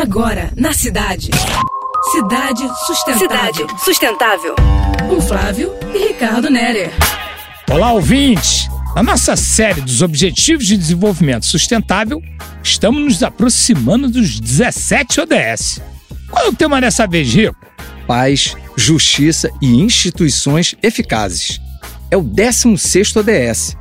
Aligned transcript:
Agora, 0.00 0.52
na 0.56 0.72
cidade. 0.72 1.28
Cidade 2.12 2.62
Sustentável. 2.86 3.18
Cidade 3.18 3.84
Sustentável. 3.84 4.54
Com 5.08 5.20
Flávio 5.20 5.74
e 5.92 5.98
Ricardo 5.98 6.48
Nerer. 6.48 6.92
Olá, 7.68 7.90
ouvintes! 7.90 8.68
Na 8.94 9.02
nossa 9.02 9.34
série 9.34 9.80
dos 9.80 10.00
Objetivos 10.00 10.68
de 10.68 10.76
Desenvolvimento 10.76 11.46
Sustentável, 11.46 12.22
estamos 12.62 13.02
nos 13.02 13.22
aproximando 13.24 14.08
dos 14.08 14.38
17 14.38 15.20
ODS. 15.22 15.80
Qual 16.30 16.44
é 16.44 16.48
o 16.48 16.54
tema 16.54 16.80
dessa 16.80 17.04
vez, 17.04 17.34
Rico? 17.34 17.56
Paz, 18.06 18.54
justiça 18.76 19.50
e 19.60 19.80
instituições 19.80 20.76
eficazes. 20.80 21.60
É 22.08 22.16
o 22.16 22.22
16º 22.22 23.16
ODS. 23.16 23.76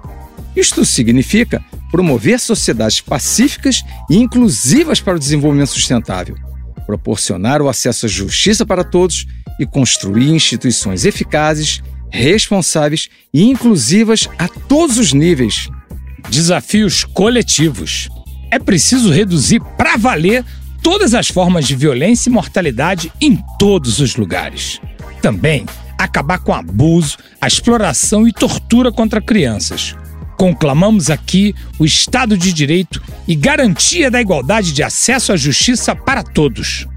Isto 0.58 0.84
significa 0.84 1.64
promover 1.92 2.40
sociedades 2.40 3.00
pacíficas 3.00 3.86
e 4.10 4.18
inclusivas 4.18 5.00
para 5.00 5.16
o 5.16 5.20
desenvolvimento 5.20 5.70
sustentável, 5.70 6.36
proporcionar 6.84 7.62
o 7.62 7.70
acesso 7.70 8.08
à 8.08 8.10
justiça 8.10 8.66
para 8.66 8.84
todos 8.84 9.28
e 9.60 9.68
construir 9.68 10.32
instituições 10.32 11.06
eficazes, 11.06 11.84
responsáveis 12.10 13.08
e 13.32 13.44
inclusivas 13.44 14.28
a 14.40 14.48
todos 14.48 14.98
os 14.98 15.14
níveis. 15.14 15.70
Desafios 16.28 17.04
coletivos. 17.04 18.10
É 18.50 18.58
preciso 18.58 19.12
reduzir 19.12 19.62
para 19.78 19.96
valer 19.96 20.44
todas 20.82 21.14
as 21.14 21.28
formas 21.28 21.68
de 21.68 21.76
violência 21.76 22.32
e 22.32 22.34
mortalidade 22.34 23.12
em 23.22 23.38
todos 23.60 24.00
os 24.00 24.16
lugares. 24.16 24.82
Também 25.22 25.68
acabar 26.00 26.40
com 26.40 26.52
abuso, 26.52 27.16
a 27.40 27.46
exploração 27.46 28.28
e 28.28 28.34
tortura 28.34 28.92
contra 28.92 29.22
crianças 29.22 29.96
Conclamamos 30.38 31.10
aqui 31.10 31.56
o 31.80 31.86
Estado 31.86 32.38
de 32.38 32.54
Direito 32.54 33.02
e 33.28 33.36
garantia 33.36 34.12
da 34.12 34.22
igualdade 34.22 34.72
de 34.72 34.84
acesso 34.84 35.34
à 35.34 35.36
justiça 35.36 35.96
para 35.96 36.22
todos. 36.22 36.88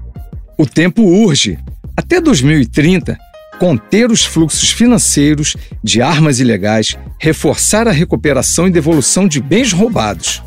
O 0.57 0.65
tempo 0.65 1.01
urge. 1.01 1.57
Até 1.97 2.21
2030, 2.21 3.17
conter 3.59 4.11
os 4.11 4.23
fluxos 4.23 4.69
financeiros 4.69 5.57
de 5.83 6.03
armas 6.03 6.39
ilegais, 6.39 6.95
reforçar 7.19 7.87
a 7.87 7.91
recuperação 7.91 8.67
e 8.67 8.71
devolução 8.71 9.27
de 9.27 9.41
bens 9.41 9.73
roubados, 9.73 10.41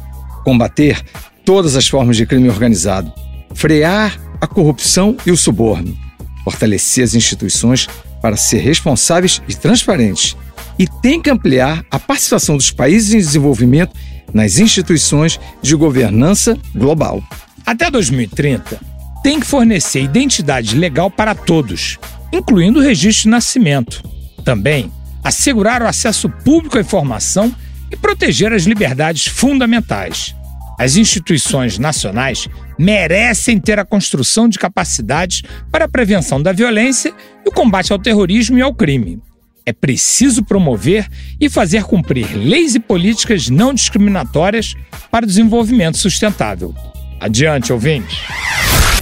combater 0.44 1.02
todas 1.44 1.74
as 1.74 1.88
formas 1.88 2.16
de 2.16 2.24
crime 2.24 2.48
organizado, 2.48 3.12
frear 3.54 4.16
a 4.40 4.46
corrupção 4.46 5.16
e 5.26 5.32
o 5.32 5.36
suborno, 5.36 5.98
fortalecer 6.44 7.02
as 7.02 7.14
instituições 7.14 7.88
para 8.22 8.36
ser 8.36 8.58
responsáveis 8.58 9.42
e 9.48 9.54
transparentes 9.54 10.36
e 10.78 10.86
tem 10.86 11.20
que 11.20 11.30
ampliar 11.30 11.84
a 11.90 11.98
participação 11.98 12.56
dos 12.56 12.70
países 12.70 13.14
em 13.14 13.18
desenvolvimento 13.18 13.92
nas 14.32 14.58
instituições 14.58 15.38
de 15.62 15.76
governança 15.76 16.58
global. 16.74 17.22
Até 17.64 17.90
2030, 17.90 18.80
tem 19.22 19.40
que 19.40 19.46
fornecer 19.46 20.02
identidade 20.02 20.76
legal 20.76 21.10
para 21.10 21.34
todos, 21.34 21.98
incluindo 22.32 22.80
o 22.80 22.82
registro 22.82 23.24
de 23.24 23.28
nascimento. 23.30 24.02
Também 24.44 24.92
assegurar 25.22 25.82
o 25.82 25.86
acesso 25.86 26.28
público 26.28 26.76
à 26.76 26.80
informação 26.80 27.54
e 27.90 27.96
proteger 27.96 28.52
as 28.52 28.64
liberdades 28.64 29.26
fundamentais. 29.26 30.34
As 30.78 30.96
instituições 30.96 31.78
nacionais 31.78 32.48
merecem 32.78 33.58
ter 33.58 33.78
a 33.78 33.84
construção 33.84 34.48
de 34.48 34.58
capacidades 34.58 35.42
para 35.70 35.84
a 35.84 35.88
prevenção 35.88 36.42
da 36.42 36.52
violência 36.52 37.14
e 37.46 37.48
o 37.48 37.52
combate 37.52 37.92
ao 37.92 37.98
terrorismo 37.98 38.58
e 38.58 38.62
ao 38.62 38.74
crime. 38.74 39.22
É 39.66 39.72
preciso 39.72 40.44
promover 40.44 41.08
e 41.40 41.48
fazer 41.48 41.84
cumprir 41.84 42.36
leis 42.36 42.74
e 42.74 42.80
políticas 42.80 43.48
não 43.48 43.72
discriminatórias 43.72 44.74
para 45.10 45.24
o 45.24 45.26
desenvolvimento 45.26 45.96
sustentável. 45.96 46.74
Adiante, 47.18 47.72
ouvinte. 47.72 48.14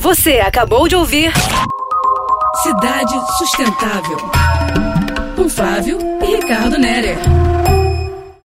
Você 0.01 0.39
acabou 0.39 0.87
de 0.87 0.95
ouvir 0.95 1.33
Cidade 2.63 3.13
Sustentável. 3.39 4.19
Com 5.35 5.49
Flávio 5.49 5.99
e 6.23 6.37
Ricardo 6.37 6.79
Nerer. 6.79 7.19